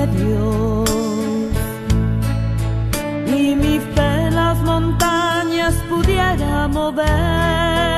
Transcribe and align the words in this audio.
de 0.00 0.24
Dios. 0.24 0.90
Ni 3.26 3.54
mi 3.54 3.78
fe 3.94 4.30
las 4.30 4.58
montañas 4.58 5.74
pudiera 5.88 6.68
mover. 6.68 7.89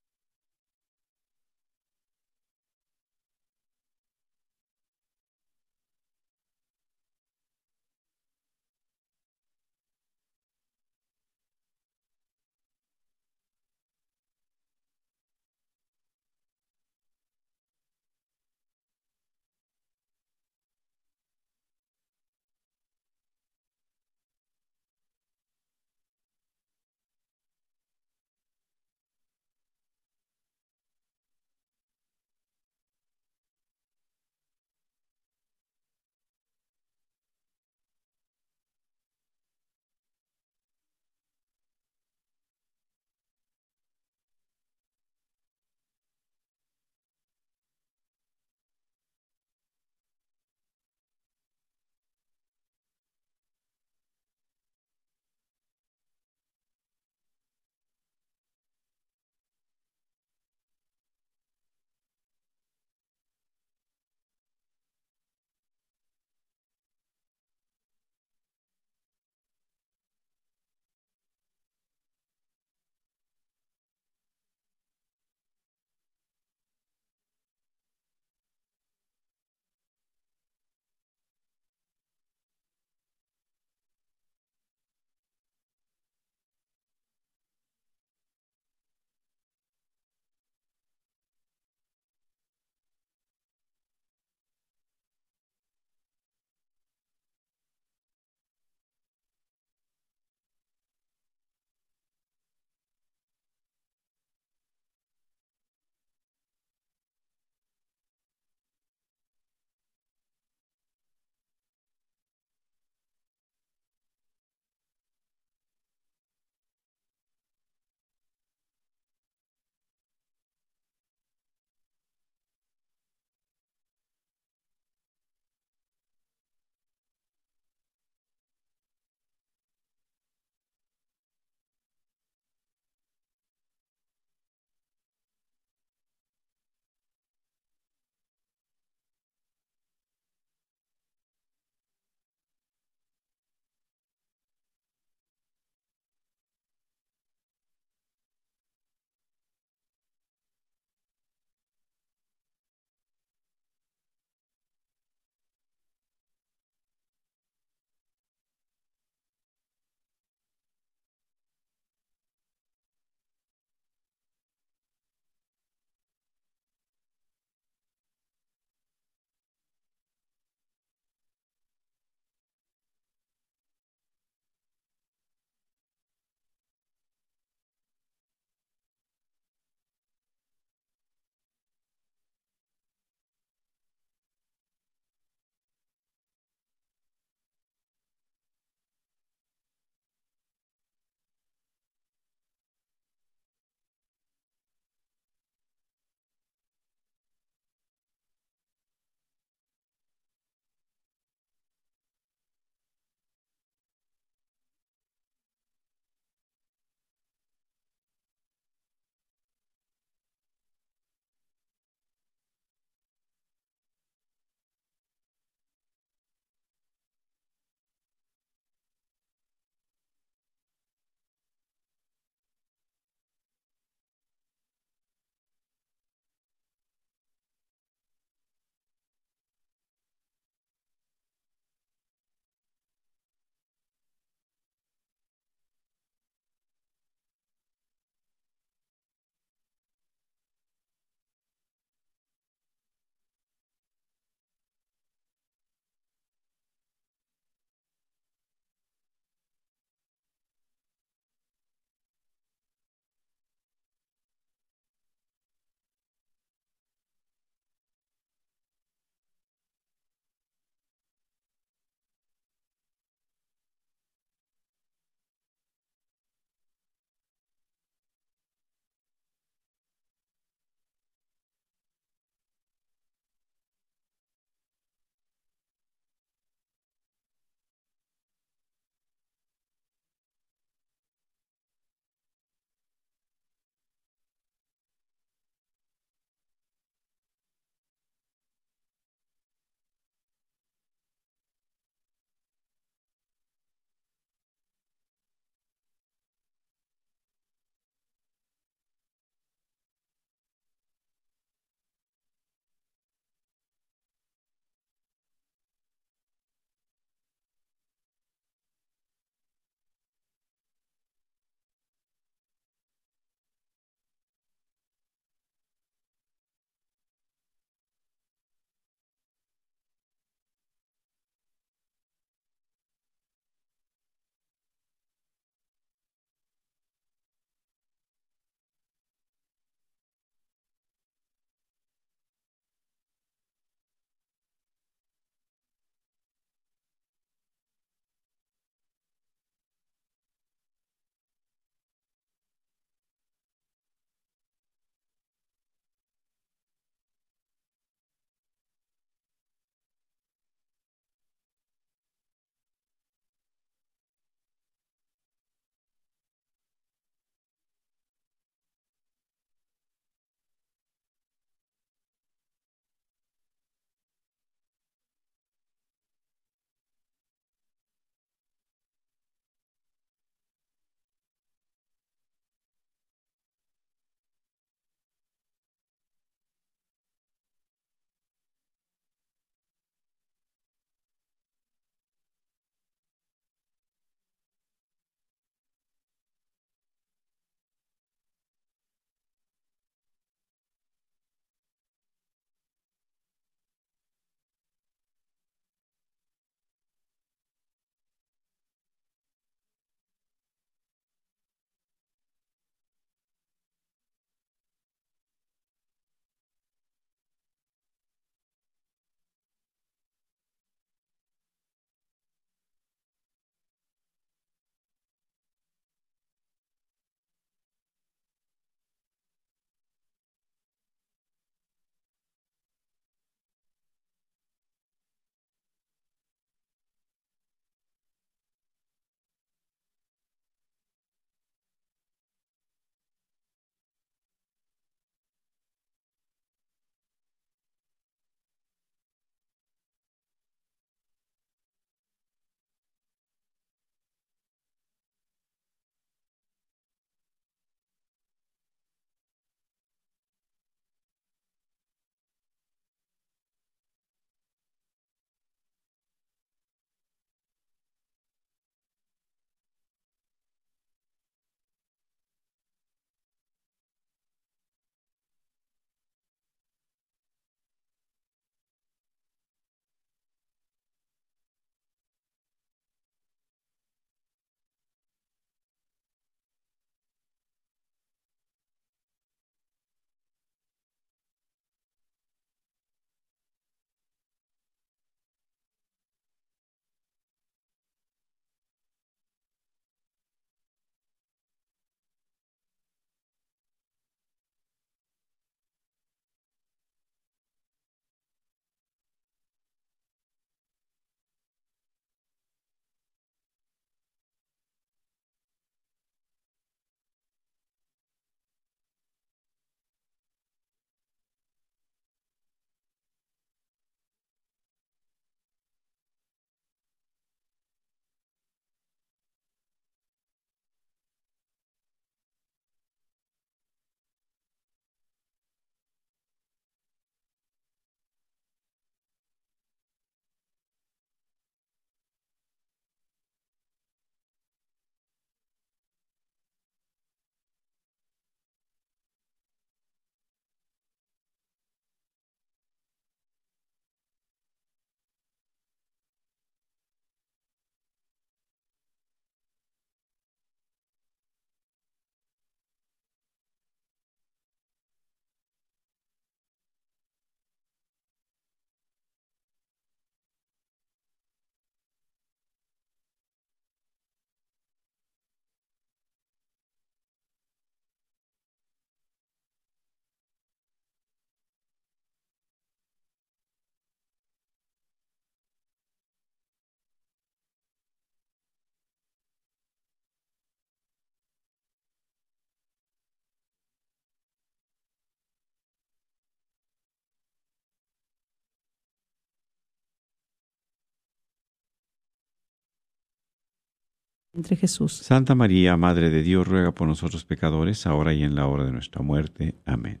Entre 594.34 594.56
Jesús. 594.56 594.92
Santa 594.92 595.34
María, 595.34 595.76
Madre 595.76 596.10
de 596.10 596.22
Dios, 596.22 596.46
ruega 596.46 596.72
por 596.72 596.88
nosotros 596.88 597.24
pecadores, 597.24 597.86
ahora 597.86 598.14
y 598.14 598.22
en 598.22 598.34
la 598.34 598.46
hora 598.46 598.64
de 598.64 598.72
nuestra 598.72 599.02
muerte. 599.02 599.54
Amén. 599.64 600.00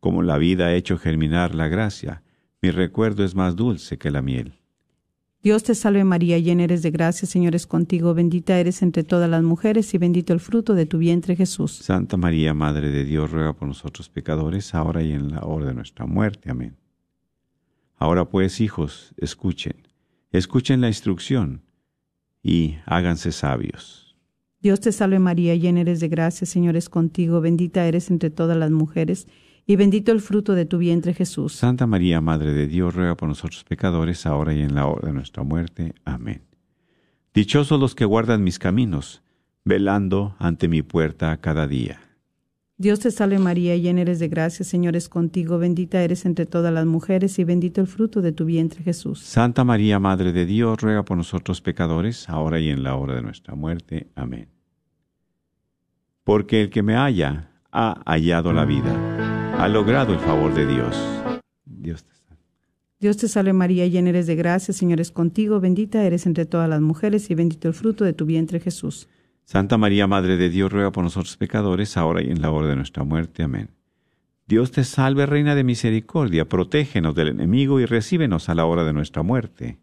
Como 0.00 0.22
la 0.22 0.38
vida 0.38 0.66
ha 0.66 0.74
hecho 0.74 0.98
germinar 0.98 1.54
la 1.54 1.68
gracia, 1.68 2.22
mi 2.60 2.70
recuerdo 2.70 3.24
es 3.24 3.34
más 3.34 3.56
dulce 3.56 3.98
que 3.98 4.10
la 4.10 4.22
miel. 4.22 4.54
Dios 5.42 5.64
te 5.64 5.74
salve 5.74 6.04
María, 6.04 6.38
llena 6.38 6.62
eres 6.62 6.82
de 6.82 6.92
gracia, 6.92 7.26
Señor 7.26 7.56
es 7.56 7.66
contigo, 7.66 8.14
bendita 8.14 8.60
eres 8.60 8.80
entre 8.80 9.02
todas 9.02 9.28
las 9.28 9.42
mujeres 9.42 9.92
y 9.92 9.98
bendito 9.98 10.32
el 10.32 10.38
fruto 10.38 10.74
de 10.74 10.86
tu 10.86 10.98
vientre 10.98 11.34
Jesús. 11.34 11.72
Santa 11.72 12.16
María, 12.16 12.54
Madre 12.54 12.90
de 12.90 13.04
Dios, 13.04 13.32
ruega 13.32 13.52
por 13.52 13.66
nosotros 13.66 14.08
pecadores, 14.08 14.72
ahora 14.72 15.02
y 15.02 15.10
en 15.10 15.32
la 15.32 15.40
hora 15.40 15.66
de 15.66 15.74
nuestra 15.74 16.06
muerte. 16.06 16.48
Amén. 16.48 16.76
Ahora 17.96 18.24
pues, 18.24 18.60
hijos, 18.60 19.12
escuchen, 19.16 19.88
escuchen 20.30 20.80
la 20.80 20.88
instrucción 20.88 21.62
y 22.42 22.76
háganse 22.86 23.32
sabios. 23.32 24.16
Dios 24.60 24.80
te 24.80 24.92
salve 24.92 25.18
María, 25.18 25.56
llena 25.56 25.80
eres 25.80 26.00
de 26.00 26.08
gracia, 26.08 26.46
Señor 26.46 26.76
es 26.76 26.88
contigo, 26.88 27.40
bendita 27.40 27.86
eres 27.86 28.10
entre 28.10 28.30
todas 28.30 28.56
las 28.56 28.70
mujeres, 28.70 29.26
y 29.66 29.76
bendito 29.76 30.12
el 30.12 30.20
fruto 30.20 30.54
de 30.54 30.66
tu 30.66 30.78
vientre 30.78 31.14
Jesús. 31.14 31.54
Santa 31.54 31.86
María, 31.86 32.20
Madre 32.20 32.52
de 32.52 32.66
Dios, 32.66 32.94
ruega 32.94 33.16
por 33.16 33.28
nosotros 33.28 33.64
pecadores, 33.64 34.26
ahora 34.26 34.54
y 34.54 34.60
en 34.60 34.74
la 34.74 34.86
hora 34.86 35.08
de 35.08 35.14
nuestra 35.14 35.42
muerte. 35.42 35.94
Amén. 36.04 36.42
Dichosos 37.34 37.80
los 37.80 37.94
que 37.94 38.04
guardan 38.04 38.44
mis 38.44 38.58
caminos, 38.58 39.22
velando 39.64 40.36
ante 40.38 40.68
mi 40.68 40.82
puerta 40.82 41.36
cada 41.38 41.66
día. 41.66 42.00
Dios 42.82 42.98
te 42.98 43.12
salve 43.12 43.38
María, 43.38 43.76
llena 43.76 44.00
eres 44.00 44.18
de 44.18 44.26
gracia, 44.26 44.64
Señor 44.64 44.96
es 44.96 45.08
contigo, 45.08 45.56
bendita 45.56 46.02
eres 46.02 46.26
entre 46.26 46.46
todas 46.46 46.74
las 46.74 46.84
mujeres 46.84 47.38
y 47.38 47.44
bendito 47.44 47.80
el 47.80 47.86
fruto 47.86 48.20
de 48.22 48.32
tu 48.32 48.44
vientre 48.44 48.82
Jesús. 48.82 49.20
Santa 49.20 49.62
María, 49.62 50.00
Madre 50.00 50.32
de 50.32 50.46
Dios, 50.46 50.80
ruega 50.80 51.04
por 51.04 51.16
nosotros 51.16 51.60
pecadores, 51.60 52.28
ahora 52.28 52.58
y 52.58 52.70
en 52.70 52.82
la 52.82 52.96
hora 52.96 53.14
de 53.14 53.22
nuestra 53.22 53.54
muerte. 53.54 54.08
Amén. 54.16 54.48
Porque 56.24 56.60
el 56.60 56.70
que 56.70 56.82
me 56.82 56.96
halla, 56.96 57.52
ha 57.70 58.02
hallado 58.04 58.52
la 58.52 58.64
vida, 58.64 59.54
ha 59.60 59.68
logrado 59.68 60.12
el 60.12 60.18
favor 60.18 60.52
de 60.52 60.66
Dios. 60.66 61.00
Dios 61.64 62.02
te 62.02 62.16
salve. 62.16 62.42
Dios 62.98 63.16
te 63.16 63.28
salve 63.28 63.52
María, 63.52 63.86
llena 63.86 64.08
eres 64.08 64.26
de 64.26 64.34
gracia, 64.34 64.74
Señor 64.74 65.00
es 65.00 65.12
contigo, 65.12 65.60
bendita 65.60 66.02
eres 66.02 66.26
entre 66.26 66.46
todas 66.46 66.68
las 66.68 66.80
mujeres 66.80 67.30
y 67.30 67.36
bendito 67.36 67.68
el 67.68 67.74
fruto 67.74 68.04
de 68.04 68.12
tu 68.12 68.26
vientre 68.26 68.58
Jesús. 68.58 69.06
Santa 69.44 69.76
María, 69.78 70.06
Madre 70.06 70.36
de 70.36 70.50
Dios, 70.50 70.72
ruega 70.72 70.92
por 70.92 71.04
nosotros 71.04 71.36
pecadores, 71.36 71.96
ahora 71.96 72.22
y 72.22 72.30
en 72.30 72.40
la 72.40 72.50
hora 72.50 72.68
de 72.68 72.76
nuestra 72.76 73.04
muerte. 73.04 73.42
Amén. 73.42 73.70
Dios 74.46 74.70
te 74.70 74.84
salve, 74.84 75.26
Reina 75.26 75.54
de 75.54 75.64
Misericordia, 75.64 76.48
protégenos 76.48 77.14
del 77.14 77.28
enemigo 77.28 77.80
y 77.80 77.86
recíbenos 77.86 78.48
a 78.48 78.54
la 78.54 78.66
hora 78.66 78.84
de 78.84 78.92
nuestra 78.92 79.22
muerte. 79.22 79.78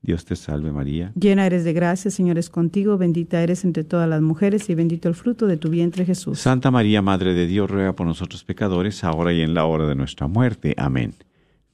Dios 0.00 0.24
te 0.24 0.36
salve, 0.36 0.70
María. 0.70 1.12
Llena 1.14 1.44
eres 1.44 1.64
de 1.64 1.72
gracia, 1.72 2.10
Señor 2.10 2.38
es 2.38 2.50
contigo, 2.50 2.96
bendita 2.98 3.42
eres 3.42 3.64
entre 3.64 3.82
todas 3.84 4.08
las 4.08 4.22
mujeres 4.22 4.70
y 4.70 4.74
bendito 4.74 5.08
el 5.08 5.14
fruto 5.14 5.46
de 5.46 5.56
tu 5.56 5.68
vientre 5.70 6.04
Jesús. 6.04 6.38
Santa 6.38 6.70
María, 6.70 7.02
Madre 7.02 7.34
de 7.34 7.46
Dios, 7.46 7.68
ruega 7.68 7.94
por 7.94 8.06
nosotros 8.06 8.44
pecadores, 8.44 9.02
ahora 9.02 9.32
y 9.32 9.40
en 9.40 9.54
la 9.54 9.64
hora 9.64 9.86
de 9.86 9.96
nuestra 9.96 10.28
muerte. 10.28 10.74
Amén. 10.78 11.14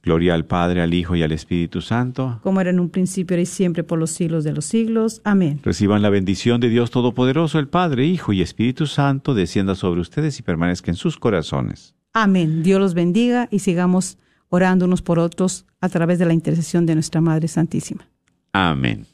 Gloria 0.05 0.35
al 0.35 0.45
Padre, 0.45 0.83
al 0.83 0.93
Hijo 0.93 1.15
y 1.15 1.23
al 1.23 1.31
Espíritu 1.31 1.81
Santo. 1.81 2.39
Como 2.43 2.61
era 2.61 2.69
en 2.69 2.79
un 2.79 2.89
principio, 2.89 3.33
ahora 3.33 3.41
y 3.41 3.47
siempre, 3.47 3.83
por 3.83 3.97
los 3.97 4.11
siglos 4.11 4.43
de 4.43 4.53
los 4.53 4.65
siglos. 4.65 5.19
Amén. 5.23 5.59
Reciban 5.63 6.03
la 6.03 6.11
bendición 6.11 6.61
de 6.61 6.69
Dios 6.69 6.91
Todopoderoso, 6.91 7.57
el 7.57 7.67
Padre, 7.67 8.05
Hijo 8.05 8.31
y 8.31 8.43
Espíritu 8.43 8.85
Santo, 8.85 9.33
descienda 9.33 9.73
sobre 9.73 10.01
ustedes 10.01 10.39
y 10.39 10.43
permanezca 10.43 10.91
en 10.91 10.95
sus 10.95 11.17
corazones. 11.17 11.95
Amén. 12.13 12.61
Dios 12.61 12.79
los 12.79 12.93
bendiga 12.93 13.47
y 13.49 13.59
sigamos 13.59 14.19
orando 14.49 14.85
unos 14.85 15.01
por 15.01 15.17
otros 15.17 15.65
a 15.81 15.89
través 15.89 16.19
de 16.19 16.25
la 16.25 16.33
intercesión 16.33 16.85
de 16.85 16.93
nuestra 16.93 17.19
Madre 17.19 17.47
Santísima. 17.47 18.07
Amén. 18.53 19.07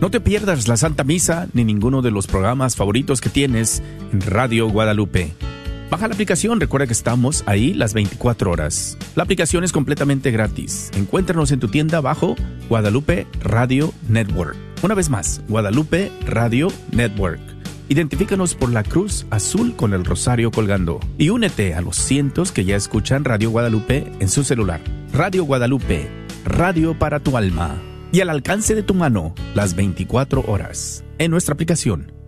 No 0.00 0.10
te 0.10 0.20
pierdas 0.20 0.66
la 0.66 0.78
Santa 0.78 1.04
Misa 1.04 1.48
ni 1.52 1.62
ninguno 1.62 2.00
de 2.00 2.10
los 2.10 2.26
programas 2.26 2.74
favoritos 2.74 3.20
que 3.20 3.28
tienes 3.28 3.82
en 4.12 4.22
Radio 4.22 4.66
Guadalupe. 4.70 5.34
Baja 5.90 6.06
la 6.06 6.14
aplicación, 6.14 6.60
recuerda 6.60 6.86
que 6.86 6.92
estamos 6.92 7.42
ahí 7.46 7.74
las 7.74 7.94
24 7.94 8.52
horas. 8.52 8.96
La 9.16 9.24
aplicación 9.24 9.64
es 9.64 9.72
completamente 9.72 10.30
gratis. 10.30 10.88
Encuéntranos 10.94 11.50
en 11.50 11.58
tu 11.58 11.66
tienda 11.66 12.00
bajo 12.00 12.36
Guadalupe 12.68 13.26
Radio 13.42 13.92
Network. 14.08 14.56
Una 14.82 14.94
vez 14.94 15.10
más, 15.10 15.42
Guadalupe 15.48 16.12
Radio 16.26 16.68
Network. 16.92 17.40
Identifícanos 17.88 18.54
por 18.54 18.70
la 18.70 18.84
cruz 18.84 19.26
azul 19.30 19.74
con 19.74 19.92
el 19.92 20.04
rosario 20.04 20.52
colgando 20.52 21.00
y 21.18 21.30
únete 21.30 21.74
a 21.74 21.80
los 21.80 21.96
cientos 21.96 22.52
que 22.52 22.64
ya 22.64 22.76
escuchan 22.76 23.24
Radio 23.24 23.50
Guadalupe 23.50 24.12
en 24.20 24.28
su 24.28 24.44
celular. 24.44 24.80
Radio 25.12 25.42
Guadalupe, 25.42 26.08
radio 26.44 26.96
para 26.96 27.18
tu 27.18 27.36
alma 27.36 27.74
y 28.12 28.20
al 28.20 28.30
alcance 28.30 28.76
de 28.76 28.84
tu 28.84 28.94
mano 28.94 29.34
las 29.56 29.74
24 29.74 30.44
horas 30.46 31.04
en 31.18 31.32
nuestra 31.32 31.54
aplicación. 31.54 32.19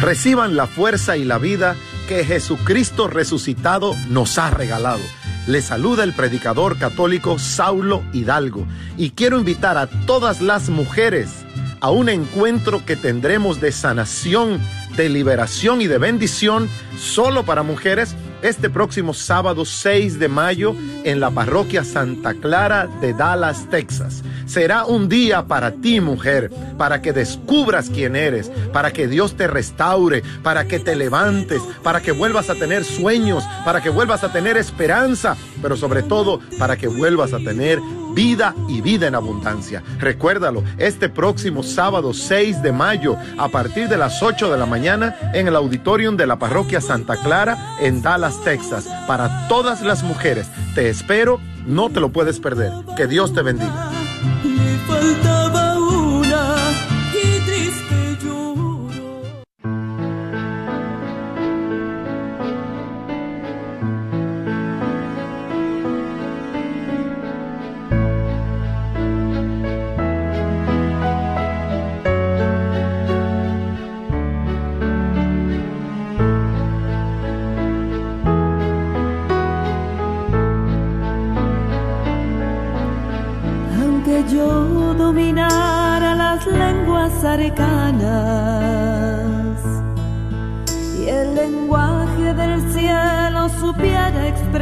Reciban 0.00 0.54
la 0.54 0.68
fuerza 0.68 1.16
y 1.16 1.24
la 1.24 1.38
vida 1.38 1.74
que 2.06 2.24
Jesucristo 2.24 3.08
resucitado 3.08 3.96
nos 4.08 4.38
ha 4.38 4.48
regalado. 4.50 5.00
Les 5.48 5.64
saluda 5.64 6.04
el 6.04 6.12
predicador 6.12 6.78
católico 6.78 7.38
Saulo 7.40 8.04
Hidalgo 8.12 8.64
y 8.96 9.10
quiero 9.10 9.38
invitar 9.38 9.76
a 9.76 9.88
todas 9.88 10.40
las 10.40 10.68
mujeres 10.68 11.44
a 11.80 11.90
un 11.90 12.08
encuentro 12.08 12.84
que 12.86 12.94
tendremos 12.94 13.60
de 13.60 13.72
sanación, 13.72 14.60
de 14.96 15.08
liberación 15.08 15.80
y 15.80 15.88
de 15.88 15.98
bendición 15.98 16.68
solo 16.96 17.44
para 17.44 17.64
mujeres 17.64 18.14
este 18.42 18.70
próximo 18.70 19.14
sábado 19.14 19.64
6 19.64 20.18
de 20.18 20.28
mayo 20.28 20.74
en 21.04 21.20
la 21.20 21.30
parroquia 21.30 21.84
Santa 21.84 22.34
Clara 22.34 22.88
de 23.00 23.12
Dallas, 23.12 23.66
Texas. 23.70 24.22
Será 24.46 24.86
un 24.86 25.08
día 25.08 25.46
para 25.46 25.72
ti, 25.72 26.00
mujer, 26.00 26.50
para 26.78 27.02
que 27.02 27.12
descubras 27.12 27.90
quién 27.90 28.16
eres, 28.16 28.50
para 28.72 28.92
que 28.92 29.06
Dios 29.06 29.36
te 29.36 29.46
restaure, 29.46 30.22
para 30.42 30.66
que 30.66 30.78
te 30.78 30.96
levantes, 30.96 31.60
para 31.82 32.00
que 32.00 32.12
vuelvas 32.12 32.48
a 32.48 32.54
tener 32.54 32.84
sueños, 32.84 33.44
para 33.64 33.82
que 33.82 33.90
vuelvas 33.90 34.24
a 34.24 34.32
tener 34.32 34.56
esperanza, 34.56 35.36
pero 35.60 35.76
sobre 35.76 36.02
todo 36.02 36.40
para 36.58 36.76
que 36.76 36.88
vuelvas 36.88 37.32
a 37.34 37.38
tener 37.38 37.78
vida 38.14 38.54
y 38.68 38.80
vida 38.80 39.06
en 39.06 39.14
abundancia. 39.14 39.82
Recuérdalo, 39.98 40.64
este 40.78 41.08
próximo 41.08 41.62
sábado 41.62 42.12
6 42.12 42.62
de 42.62 42.72
mayo, 42.72 43.16
a 43.36 43.48
partir 43.48 43.88
de 43.88 43.96
las 43.96 44.22
8 44.22 44.50
de 44.50 44.58
la 44.58 44.66
mañana, 44.66 45.16
en 45.34 45.48
el 45.48 45.56
auditorium 45.56 46.16
de 46.16 46.26
la 46.26 46.38
parroquia 46.38 46.80
Santa 46.80 47.16
Clara 47.16 47.76
en 47.80 48.02
Dallas, 48.02 48.42
Texas, 48.44 48.88
para 49.06 49.48
todas 49.48 49.82
las 49.82 50.02
mujeres. 50.02 50.48
Te 50.74 50.88
espero, 50.88 51.40
no 51.66 51.90
te 51.90 52.00
lo 52.00 52.10
puedes 52.10 52.40
perder. 52.40 52.72
Que 52.96 53.06
Dios 53.06 53.32
te 53.32 53.42
bendiga. 53.42 53.90